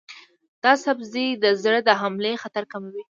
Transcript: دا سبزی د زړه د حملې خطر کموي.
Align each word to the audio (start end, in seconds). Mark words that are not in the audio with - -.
دا 0.63 0.73
سبزی 0.85 1.27
د 1.43 1.45
زړه 1.63 1.79
د 1.87 1.89
حملې 2.01 2.33
خطر 2.43 2.63
کموي. 2.71 3.03